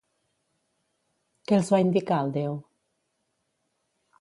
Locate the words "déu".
2.39-2.57